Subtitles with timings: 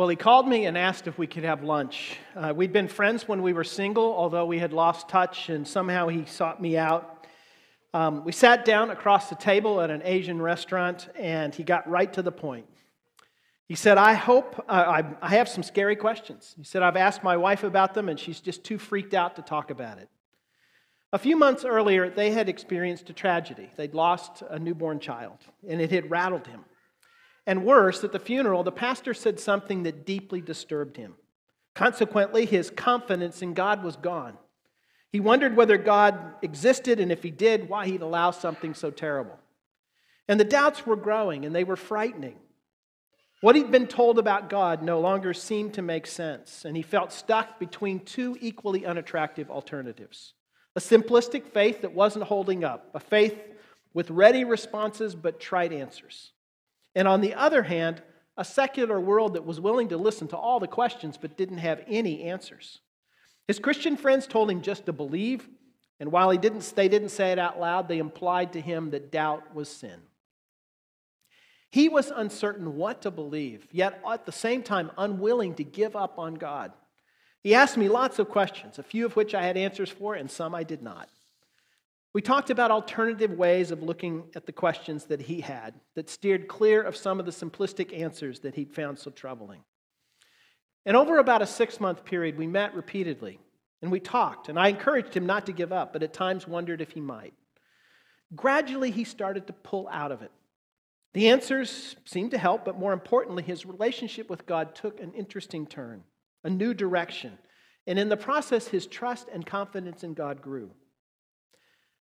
[0.00, 2.16] Well, he called me and asked if we could have lunch.
[2.34, 6.08] Uh, we'd been friends when we were single, although we had lost touch, and somehow
[6.08, 7.26] he sought me out.
[7.92, 12.10] Um, we sat down across the table at an Asian restaurant, and he got right
[12.14, 12.64] to the point.
[13.68, 16.54] He said, I hope, uh, I, I have some scary questions.
[16.56, 19.42] He said, I've asked my wife about them, and she's just too freaked out to
[19.42, 20.08] talk about it.
[21.12, 23.68] A few months earlier, they had experienced a tragedy.
[23.76, 26.64] They'd lost a newborn child, and it had rattled him.
[27.46, 31.14] And worse, at the funeral, the pastor said something that deeply disturbed him.
[31.74, 34.36] Consequently, his confidence in God was gone.
[35.12, 39.38] He wondered whether God existed, and if he did, why he'd allow something so terrible.
[40.28, 42.36] And the doubts were growing, and they were frightening.
[43.40, 47.10] What he'd been told about God no longer seemed to make sense, and he felt
[47.10, 50.34] stuck between two equally unattractive alternatives
[50.76, 53.36] a simplistic faith that wasn't holding up, a faith
[53.92, 56.30] with ready responses but trite answers.
[56.94, 58.02] And on the other hand,
[58.36, 61.82] a secular world that was willing to listen to all the questions but didn't have
[61.86, 62.80] any answers.
[63.46, 65.48] His Christian friends told him just to believe,
[65.98, 69.12] and while he didn't, they didn't say it out loud, they implied to him that
[69.12, 70.00] doubt was sin.
[71.70, 76.18] He was uncertain what to believe, yet at the same time unwilling to give up
[76.18, 76.72] on God.
[77.42, 80.30] He asked me lots of questions, a few of which I had answers for, and
[80.30, 81.08] some I did not.
[82.12, 86.48] We talked about alternative ways of looking at the questions that he had that steered
[86.48, 89.62] clear of some of the simplistic answers that he'd found so troubling.
[90.84, 93.38] And over about a six month period, we met repeatedly
[93.82, 96.80] and we talked, and I encouraged him not to give up, but at times wondered
[96.80, 97.32] if he might.
[98.34, 100.32] Gradually, he started to pull out of it.
[101.14, 105.66] The answers seemed to help, but more importantly, his relationship with God took an interesting
[105.66, 106.04] turn
[106.42, 107.36] a new direction.
[107.86, 110.70] And in the process, his trust and confidence in God grew.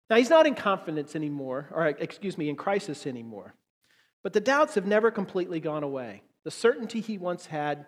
[0.09, 3.53] Now, he's not in confidence anymore, or excuse me, in crisis anymore.
[4.23, 6.23] But the doubts have never completely gone away.
[6.43, 7.85] The certainty he once had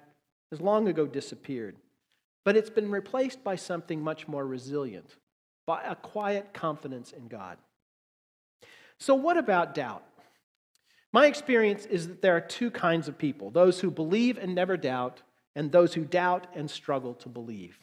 [0.52, 1.78] has long ago disappeared.
[2.44, 5.18] But it's been replaced by something much more resilient,
[5.66, 7.58] by a quiet confidence in God.
[9.00, 10.04] So, what about doubt?
[11.14, 14.78] My experience is that there are two kinds of people those who believe and never
[14.78, 15.22] doubt,
[15.56, 17.80] and those who doubt and struggle to believe.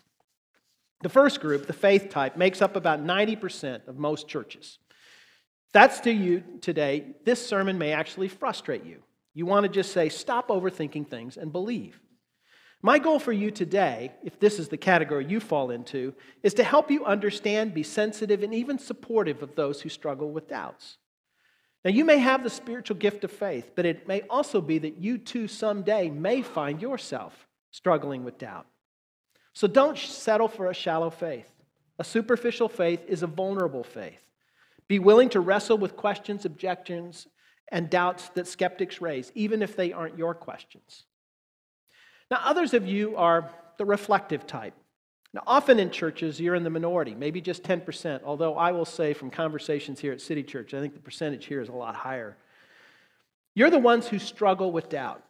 [1.00, 4.78] The first group, the faith type, makes up about 90% of most churches.
[5.66, 9.03] If that's to you today, this sermon may actually frustrate you.
[9.34, 12.00] You want to just say, stop overthinking things and believe.
[12.82, 16.64] My goal for you today, if this is the category you fall into, is to
[16.64, 20.98] help you understand, be sensitive, and even supportive of those who struggle with doubts.
[21.84, 24.98] Now, you may have the spiritual gift of faith, but it may also be that
[24.98, 28.66] you too someday may find yourself struggling with doubt.
[29.58, 31.48] So don't settle for a shallow faith.
[31.98, 34.22] A superficial faith is a vulnerable faith.
[34.86, 37.26] Be willing to wrestle with questions, objections,
[37.72, 41.06] and doubts that skeptics raise, even if they aren't your questions.
[42.30, 44.74] Now, others of you are the reflective type.
[45.34, 49.12] Now, often in churches, you're in the minority, maybe just 10%, although I will say
[49.12, 52.36] from conversations here at City Church, I think the percentage here is a lot higher.
[53.56, 55.24] You're the ones who struggle with doubt.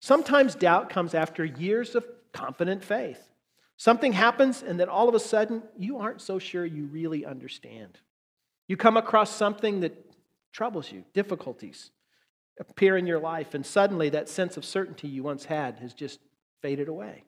[0.00, 3.30] Sometimes doubt comes after years of confident faith.
[3.76, 7.98] Something happens, and then all of a sudden, you aren't so sure you really understand.
[8.68, 9.94] You come across something that
[10.52, 11.90] troubles you, difficulties
[12.58, 16.20] appear in your life, and suddenly that sense of certainty you once had has just
[16.62, 17.24] faded away.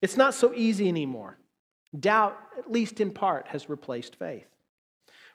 [0.00, 1.38] It's not so easy anymore.
[1.98, 4.46] Doubt, at least in part, has replaced faith.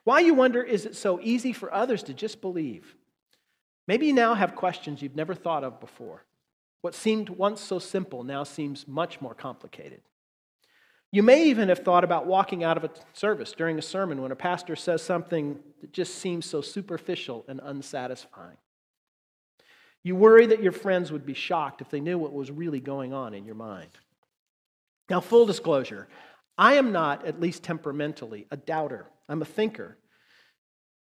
[0.04, 2.94] Why, you wonder, is it so easy for others to just believe?
[3.86, 6.24] Maybe you now have questions you've never thought of before.
[6.80, 10.02] What seemed once so simple now seems much more complicated.
[11.10, 14.30] You may even have thought about walking out of a service during a sermon when
[14.30, 18.58] a pastor says something that just seems so superficial and unsatisfying.
[20.02, 23.12] You worry that your friends would be shocked if they knew what was really going
[23.12, 23.90] on in your mind.
[25.10, 26.08] Now, full disclosure,
[26.56, 29.06] I am not, at least temperamentally, a doubter.
[29.28, 29.96] I'm a thinker.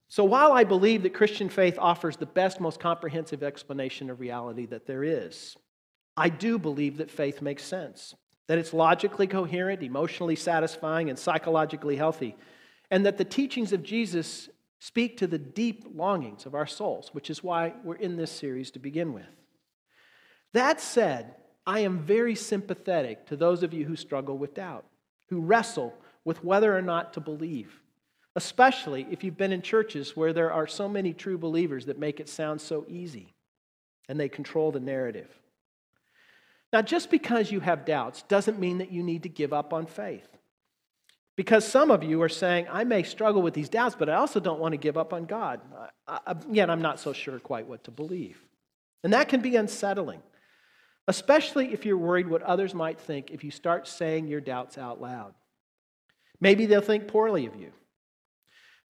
[0.08, 4.64] So while I believe that Christian faith offers the best, most comprehensive explanation of reality
[4.66, 5.56] that there is,
[6.16, 8.14] I do believe that faith makes sense,
[8.46, 12.37] that it's logically coherent, emotionally satisfying, and psychologically healthy,
[12.90, 14.49] and that the teachings of Jesus
[14.81, 18.70] speak to the deep longings of our souls, which is why we're in this series
[18.70, 19.26] to begin with.
[20.54, 21.34] That said,
[21.66, 24.87] I am very sympathetic to those of you who struggle with doubt,
[25.28, 25.94] who wrestle
[26.25, 27.82] with whether or not to believe
[28.38, 32.20] especially if you've been in churches where there are so many true believers that make
[32.20, 33.35] it sound so easy
[34.08, 35.29] and they control the narrative.
[36.73, 39.87] Now, just because you have doubts doesn't mean that you need to give up on
[39.87, 40.29] faith.
[41.35, 44.38] Because some of you are saying, I may struggle with these doubts, but I also
[44.38, 45.61] don't want to give up on God.
[46.06, 48.38] I, I, yet I'm not so sure quite what to believe.
[49.02, 50.23] And that can be unsettling.
[51.08, 55.00] especially if you're worried what others might think if you start saying your doubts out
[55.00, 55.35] loud.
[56.38, 57.73] Maybe they'll think poorly of you.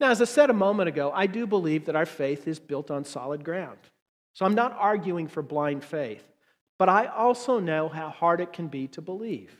[0.01, 2.91] Now, as I said a moment ago, I do believe that our faith is built
[2.91, 3.79] on solid ground.
[4.35, 6.23] So I'm not arguing for blind faith,
[6.79, 9.51] but I also know how hard it can be to believe.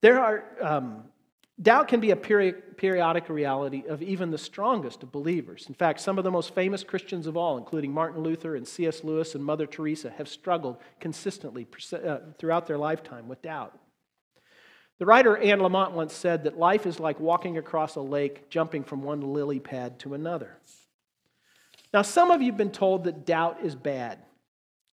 [0.00, 1.04] There are, um,
[1.60, 5.66] doubt can be a peri- periodic reality of even the strongest of believers.
[5.68, 9.04] In fact, some of the most famous Christians of all, including Martin Luther and C.S.
[9.04, 13.78] Lewis and Mother Teresa, have struggled consistently uh, throughout their lifetime with doubt.
[15.00, 18.84] The writer Anne Lamott once said that life is like walking across a lake, jumping
[18.84, 20.58] from one lily pad to another.
[21.94, 24.18] Now, some of you have been told that doubt is bad,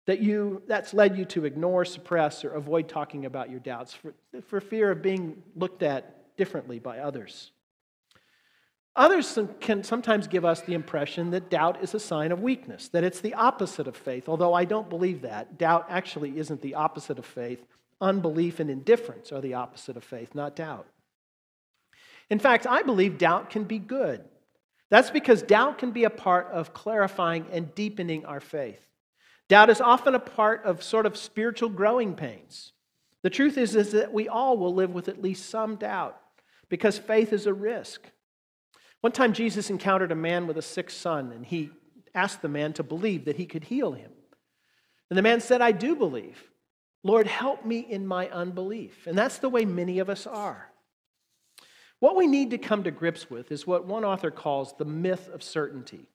[0.07, 4.15] that you, that's led you to ignore, suppress, or avoid talking about your doubts for,
[4.47, 7.51] for fear of being looked at differently by others.
[8.95, 13.03] Others can sometimes give us the impression that doubt is a sign of weakness, that
[13.03, 15.59] it's the opposite of faith, although I don't believe that.
[15.59, 17.63] Doubt actually isn't the opposite of faith.
[18.01, 20.87] Unbelief and indifference are the opposite of faith, not doubt.
[22.29, 24.23] In fact, I believe doubt can be good.
[24.89, 28.81] That's because doubt can be a part of clarifying and deepening our faith.
[29.47, 32.73] Doubt is often a part of sort of spiritual growing pains.
[33.21, 36.19] The truth is, is that we all will live with at least some doubt
[36.69, 38.01] because faith is a risk.
[39.01, 41.71] One time, Jesus encountered a man with a sick son, and he
[42.15, 44.11] asked the man to believe that he could heal him.
[45.09, 46.50] And the man said, I do believe.
[47.03, 49.07] Lord, help me in my unbelief.
[49.07, 50.71] And that's the way many of us are.
[51.99, 55.29] What we need to come to grips with is what one author calls the myth
[55.31, 56.09] of certainty.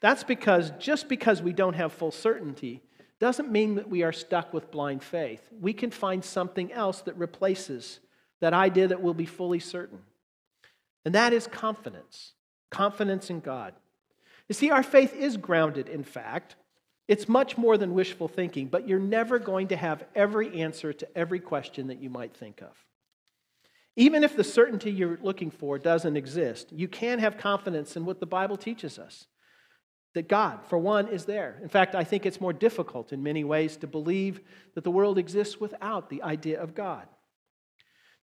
[0.00, 2.82] That's because just because we don't have full certainty
[3.18, 5.48] doesn't mean that we are stuck with blind faith.
[5.60, 8.00] We can find something else that replaces
[8.40, 10.00] that idea that we'll be fully certain.
[11.04, 12.32] And that is confidence
[12.70, 13.74] confidence in God.
[14.48, 16.56] You see, our faith is grounded in fact,
[17.08, 21.16] it's much more than wishful thinking, but you're never going to have every answer to
[21.16, 22.72] every question that you might think of.
[23.94, 28.20] Even if the certainty you're looking for doesn't exist, you can have confidence in what
[28.20, 29.26] the Bible teaches us
[30.14, 31.60] that God, for one, is there.
[31.62, 34.40] In fact, I think it's more difficult in many ways to believe
[34.74, 37.06] that the world exists without the idea of God.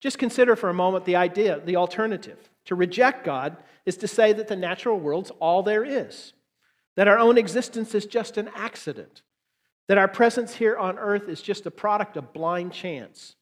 [0.01, 2.49] Just consider for a moment the idea, the alternative.
[2.65, 6.33] To reject God is to say that the natural world's all there is
[6.95, 9.21] that our own existence is just an accident,
[9.87, 13.35] that our presence here on earth is just a product of blind chance.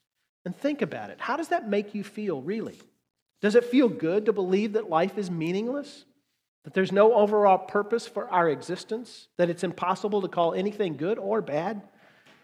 [0.46, 1.20] And think about it.
[1.20, 2.80] How does that make you feel, really?
[3.42, 6.06] Does it feel good to believe that life is meaningless?
[6.64, 9.28] That there's no overall purpose for our existence?
[9.38, 11.82] That it's impossible to call anything good or bad?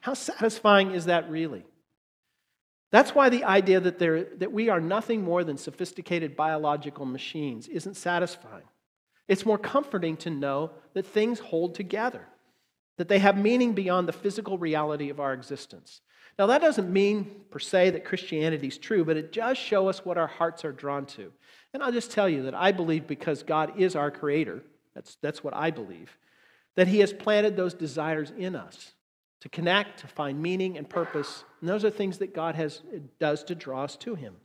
[0.02, 1.66] How satisfying is that really?
[2.92, 7.68] That's why the idea that, there, that we are nothing more than sophisticated biological machines
[7.68, 8.64] isn't satisfying.
[9.28, 12.28] It's more comforting to know that things hold together,
[12.98, 16.02] that they have meaning beyond the physical reality of our existence.
[16.40, 20.06] Now, that doesn't mean per se that Christianity is true, but it does show us
[20.06, 21.32] what our hearts are drawn to.
[21.74, 24.64] And I'll just tell you that I believe because God is our creator,
[24.94, 26.18] that's, that's what I believe,
[26.76, 28.94] that He has planted those desires in us
[29.42, 31.44] to connect, to find meaning and purpose.
[31.60, 32.82] And those are things that God has,
[33.20, 34.36] does to draw us to Him.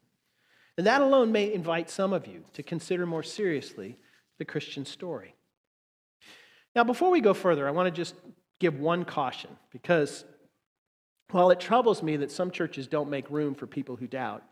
[0.79, 3.99] And that alone may invite some of you to consider more seriously
[4.39, 5.35] the Christian story.
[6.75, 8.15] Now, before we go further, I want to just
[8.59, 10.25] give one caution because
[11.31, 14.43] while it troubles me that some churches don't make room for people who doubt,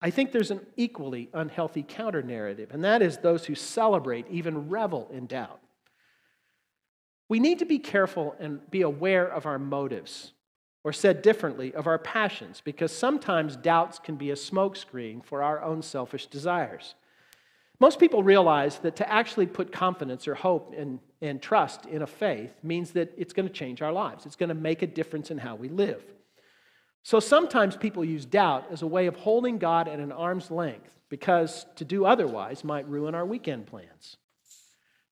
[0.00, 4.68] I think there's an equally unhealthy counter narrative, and that is those who celebrate, even
[4.68, 5.60] revel in doubt.
[7.28, 10.32] We need to be careful and be aware of our motives,
[10.84, 15.62] or said differently, of our passions, because sometimes doubts can be a smokescreen for our
[15.62, 16.94] own selfish desires.
[17.80, 22.06] Most people realize that to actually put confidence or hope and, and trust in a
[22.06, 24.26] faith means that it's going to change our lives.
[24.26, 26.02] It's going to make a difference in how we live.
[27.04, 30.90] So sometimes people use doubt as a way of holding God at an arm's length
[31.08, 34.16] because to do otherwise might ruin our weekend plans.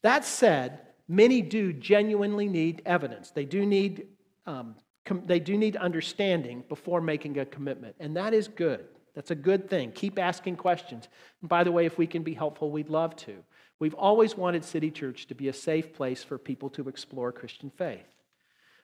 [0.02, 3.30] That said, many do genuinely need evidence.
[3.30, 4.08] They do need,
[4.44, 8.86] um, com- they do need understanding before making a commitment, and that is good.
[9.16, 9.90] That's a good thing.
[9.92, 11.08] Keep asking questions.
[11.40, 13.42] And by the way, if we can be helpful, we'd love to.
[13.78, 17.70] We've always wanted City Church to be a safe place for people to explore Christian
[17.70, 18.06] faith.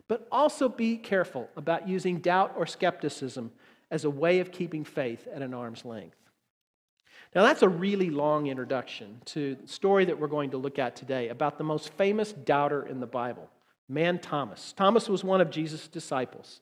[0.08, 3.52] But also be careful about using doubt or skepticism
[3.90, 6.16] as a way of keeping faith at an arm's length.
[7.34, 10.96] Now, that's a really long introduction to the story that we're going to look at
[10.96, 13.48] today about the most famous doubter in the Bible,
[13.88, 14.72] man Thomas.
[14.76, 16.60] Thomas was one of Jesus' disciples.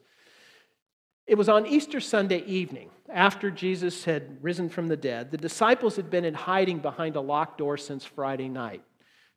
[1.30, 5.30] It was on Easter Sunday evening, after Jesus had risen from the dead.
[5.30, 8.82] The disciples had been in hiding behind a locked door since Friday night.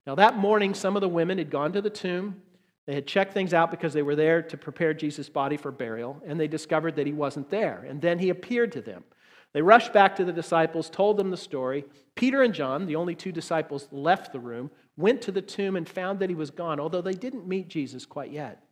[0.08, 2.42] Now, that morning, some of the women had gone to the tomb.
[2.88, 6.20] They had checked things out because they were there to prepare Jesus' body for burial,
[6.26, 7.86] and they discovered that he wasn't there.
[7.88, 9.04] And then he appeared to them.
[9.52, 11.86] They rushed back to the disciples, told them the story.
[12.16, 15.88] Peter and John, the only two disciples, left the room, went to the tomb, and
[15.88, 18.64] found that he was gone, although they didn't meet Jesus quite yet.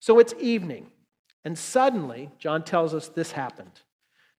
[0.00, 0.90] So it's evening,
[1.46, 3.80] and suddenly, John tells us this happened.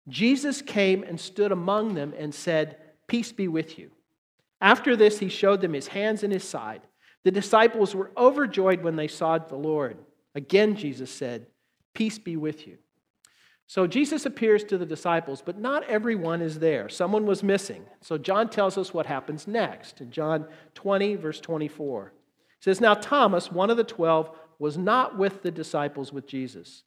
[0.10, 2.76] Jesus came and stood among them and said,
[3.08, 3.92] Peace be with you.
[4.60, 6.82] After this, he showed them his hands and his side.
[7.24, 9.98] The disciples were overjoyed when they saw the Lord.
[10.36, 11.48] Again, Jesus said,
[11.94, 12.78] Peace be with you.
[13.68, 16.90] So Jesus appears to the disciples, but not everyone is there.
[16.90, 17.86] Someone was missing.
[18.02, 20.46] So John tells us what happens next in John
[20.76, 22.12] 20, verse 24.
[22.60, 26.84] He says, Now Thomas, one of the twelve, was not with the disciples with Jesus.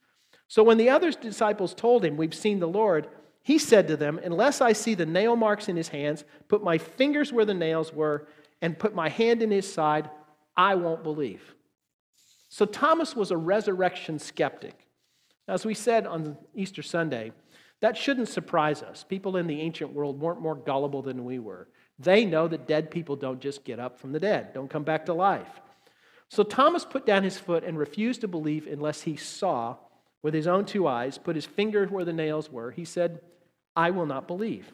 [0.50, 3.06] So when the other disciples told him, We've seen the Lord,
[3.40, 6.76] he said to them, Unless I see the nail marks in his hands, put my
[6.76, 8.26] fingers where the nails were,
[8.60, 10.10] and put my hand in his side,
[10.56, 11.54] I won't believe.
[12.48, 14.88] So Thomas was a resurrection skeptic.
[15.46, 17.30] As we said on Easter Sunday,
[17.78, 19.04] that shouldn't surprise us.
[19.04, 21.68] People in the ancient world weren't more gullible than we were.
[22.00, 25.06] They know that dead people don't just get up from the dead, don't come back
[25.06, 25.60] to life.
[26.28, 29.76] So Thomas put down his foot and refused to believe unless he saw
[30.22, 32.70] with his own two eyes, put his finger where the nails were.
[32.70, 33.20] He said,
[33.74, 34.72] I will not believe.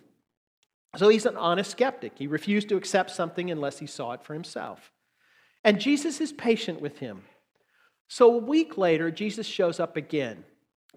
[0.97, 2.13] So he's an honest skeptic.
[2.17, 4.93] He refused to accept something unless he saw it for himself.
[5.63, 7.25] And Jesus is patient with him.
[8.09, 10.45] So a week later, Jesus shows up again.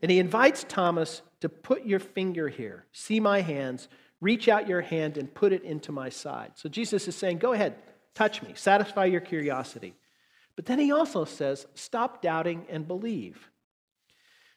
[0.02, 3.90] And he invites Thomas to put your finger here, see my hands,
[4.22, 6.52] reach out your hand and put it into my side.
[6.56, 7.76] So Jesus is saying, Go ahead,
[8.14, 9.96] touch me, satisfy your curiosity.
[10.56, 13.50] But then he also says, Stop doubting and believe.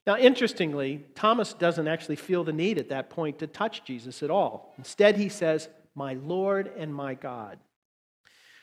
[0.07, 4.31] Now, interestingly, Thomas doesn't actually feel the need at that point to touch Jesus at
[4.31, 4.75] all.
[4.77, 7.59] Instead, he says, My Lord and my God.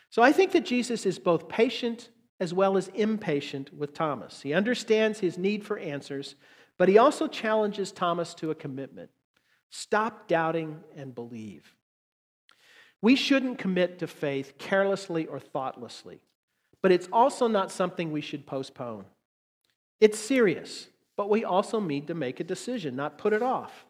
[0.09, 4.41] So I think that Jesus is both patient as well as impatient with Thomas.
[4.41, 6.35] He understands his need for answers,
[6.77, 9.09] but he also challenges Thomas to a commitment
[9.71, 11.75] stop doubting and believe.
[13.01, 16.21] We shouldn't commit to faith carelessly or thoughtlessly,
[16.81, 19.05] but it's also not something we should postpone.
[20.01, 20.87] It's serious,
[21.19, 23.85] but we also need to make a decision, not put it off.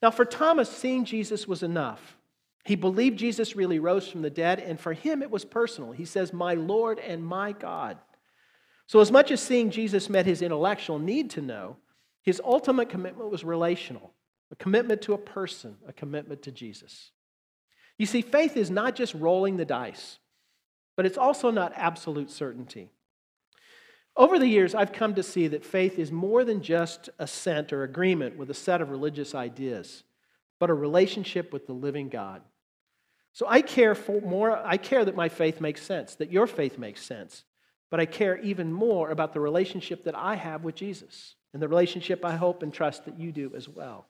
[0.00, 2.16] Now, for Thomas, seeing Jesus was enough.
[2.64, 5.90] He believed Jesus really rose from the dead, and for him it was personal.
[5.90, 7.98] He says, My Lord and my God.
[8.86, 11.76] So, as much as seeing Jesus met his intellectual need to know,
[12.22, 14.12] his ultimate commitment was relational
[14.52, 17.10] a commitment to a person, a commitment to Jesus.
[17.98, 20.20] You see, faith is not just rolling the dice,
[20.96, 22.92] but it's also not absolute certainty.
[24.16, 27.84] Over the years, I've come to see that faith is more than just assent or
[27.84, 30.02] agreement with a set of religious ideas,
[30.58, 32.42] but a relationship with the living God.
[33.32, 36.78] So I care for more, I care that my faith makes sense, that your faith
[36.78, 37.44] makes sense,
[37.90, 41.68] but I care even more about the relationship that I have with Jesus and the
[41.68, 44.06] relationship I hope and trust that you do as well.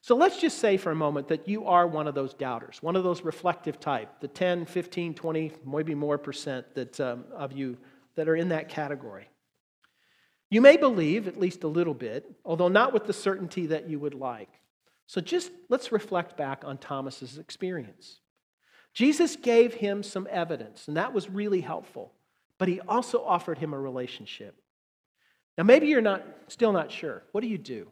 [0.00, 2.94] So let's just say for a moment that you are one of those doubters, one
[2.94, 7.76] of those reflective type, the 10, 15, 20, maybe more percent that, um, of you
[8.18, 9.28] that are in that category.
[10.50, 13.98] You may believe, at least a little bit, although not with the certainty that you
[13.98, 14.50] would like.
[15.06, 18.20] So just let's reflect back on Thomas's experience.
[18.92, 22.12] Jesus gave him some evidence, and that was really helpful,
[22.58, 24.60] but he also offered him a relationship.
[25.56, 27.22] Now, maybe you're not, still not sure.
[27.32, 27.88] What do you do?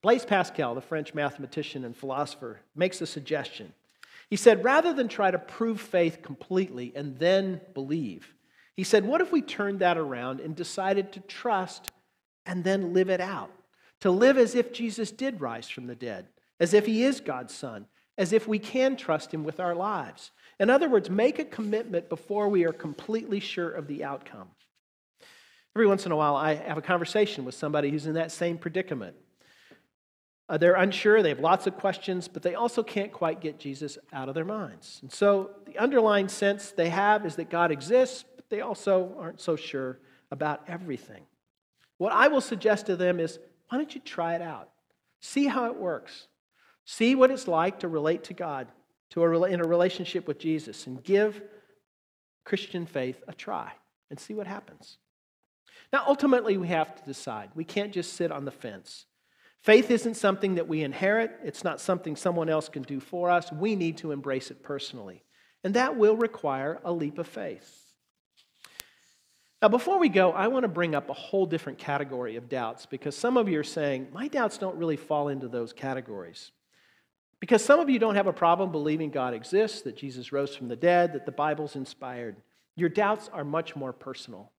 [0.00, 3.74] Blaise Pascal, the French mathematician and philosopher, makes a suggestion.
[4.30, 8.34] He said, rather than try to prove faith completely and then believe,
[8.76, 11.92] he said, what if we turned that around and decided to trust
[12.44, 13.50] and then live it out?
[14.00, 16.26] To live as if Jesus did rise from the dead,
[16.58, 17.86] as if he is God's son,
[18.18, 20.30] as if we can trust him with our lives.
[20.60, 24.48] In other words, make a commitment before we are completely sure of the outcome.
[25.76, 28.58] Every once in a while, I have a conversation with somebody who's in that same
[28.58, 29.16] predicament.
[30.48, 33.98] Uh, they're unsure, they have lots of questions, but they also can't quite get Jesus
[34.12, 34.98] out of their minds.
[35.02, 39.40] And so the underlying sense they have is that God exists, but they also aren't
[39.40, 39.98] so sure
[40.30, 41.22] about everything.
[41.98, 44.70] What I will suggest to them is why don't you try it out?
[45.20, 46.28] See how it works.
[46.84, 48.68] See what it's like to relate to God
[49.10, 51.40] to a, in a relationship with Jesus and give
[52.44, 53.72] Christian faith a try
[54.10, 54.98] and see what happens.
[55.92, 57.50] Now, ultimately, we have to decide.
[57.54, 59.06] We can't just sit on the fence.
[59.60, 63.50] Faith isn't something that we inherit, it's not something someone else can do for us.
[63.50, 65.22] We need to embrace it personally.
[65.62, 67.83] And that will require a leap of faith.
[69.64, 72.84] Now, before we go, I want to bring up a whole different category of doubts
[72.84, 76.52] because some of you are saying, my doubts don't really fall into those categories.
[77.40, 80.68] Because some of you don't have a problem believing God exists, that Jesus rose from
[80.68, 82.36] the dead, that the Bible's inspired.
[82.76, 84.52] Your doubts are much more personal.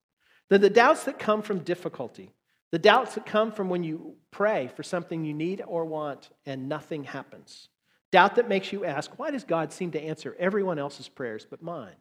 [0.49, 2.33] They're the doubts that come from difficulty,
[2.71, 6.67] the doubts that come from when you pray for something you need or want and
[6.67, 7.69] nothing happens.
[8.11, 11.61] Doubt that makes you ask, why does God seem to answer everyone else's prayers but
[11.61, 11.93] mine?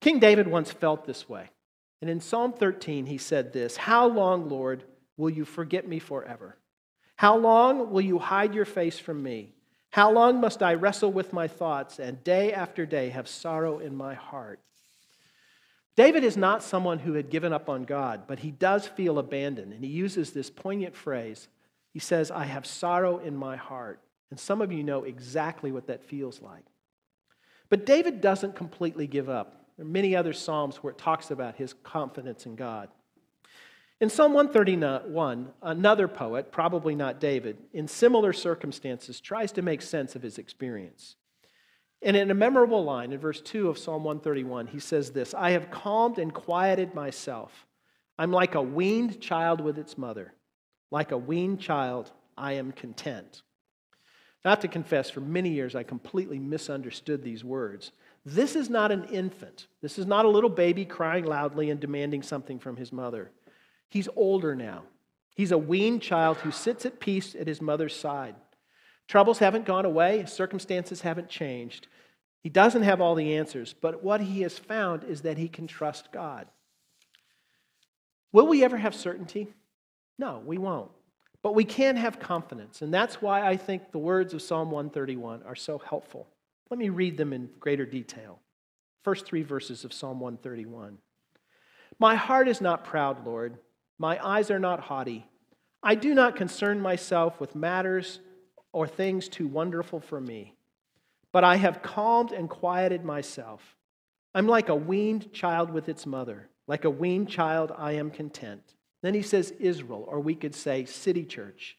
[0.00, 1.50] King David once felt this way.
[2.00, 4.84] And in Psalm 13, he said this How long, Lord,
[5.16, 6.56] will you forget me forever?
[7.16, 9.52] How long will you hide your face from me?
[9.90, 13.94] How long must I wrestle with my thoughts and day after day have sorrow in
[13.94, 14.60] my heart?
[15.96, 19.72] David is not someone who had given up on God, but he does feel abandoned.
[19.74, 21.48] And he uses this poignant phrase.
[21.92, 24.00] He says, I have sorrow in my heart.
[24.30, 26.64] And some of you know exactly what that feels like.
[27.68, 29.59] But David doesn't completely give up.
[29.80, 32.90] There are many other Psalms where it talks about his confidence in God.
[33.98, 40.14] In Psalm 131, another poet, probably not David, in similar circumstances, tries to make sense
[40.14, 41.16] of his experience.
[42.02, 45.52] And in a memorable line, in verse 2 of Psalm 131, he says this I
[45.52, 47.66] have calmed and quieted myself.
[48.18, 50.34] I'm like a weaned child with its mother.
[50.90, 53.40] Like a weaned child, I am content.
[54.44, 57.92] Not to confess, for many years I completely misunderstood these words.
[58.24, 59.66] This is not an infant.
[59.80, 63.30] This is not a little baby crying loudly and demanding something from his mother.
[63.88, 64.82] He's older now.
[65.34, 68.34] He's a weaned child who sits at peace at his mother's side.
[69.08, 71.88] Troubles haven't gone away, circumstances haven't changed.
[72.42, 75.66] He doesn't have all the answers, but what he has found is that he can
[75.66, 76.46] trust God.
[78.32, 79.48] Will we ever have certainty?
[80.18, 80.90] No, we won't.
[81.42, 85.42] But we can have confidence, and that's why I think the words of Psalm 131
[85.44, 86.28] are so helpful.
[86.70, 88.38] Let me read them in greater detail.
[89.02, 90.98] First three verses of Psalm 131.
[91.98, 93.58] My heart is not proud, Lord.
[93.98, 95.26] My eyes are not haughty.
[95.82, 98.20] I do not concern myself with matters
[98.72, 100.54] or things too wonderful for me.
[101.32, 103.76] But I have calmed and quieted myself.
[104.34, 106.48] I'm like a weaned child with its mother.
[106.66, 108.62] Like a weaned child, I am content.
[109.02, 111.76] Then he says, Israel, or we could say, City Church.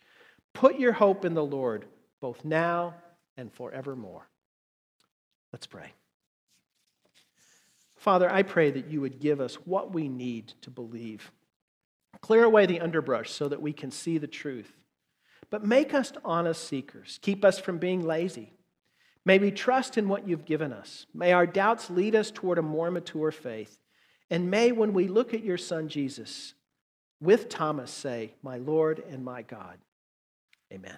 [0.54, 1.86] Put your hope in the Lord,
[2.20, 2.96] both now
[3.38, 4.28] and forevermore.
[5.52, 5.94] Let's pray.
[7.96, 11.32] Father, I pray that you would give us what we need to believe.
[12.20, 14.72] Clear away the underbrush so that we can see the truth.
[15.50, 17.20] But make us honest seekers.
[17.22, 18.54] Keep us from being lazy.
[19.24, 21.06] May we trust in what you've given us.
[21.14, 23.78] May our doubts lead us toward a more mature faith.
[24.30, 26.54] And may, when we look at your son Jesus,
[27.20, 29.78] with Thomas say, My Lord and my God.
[30.74, 30.98] Amen.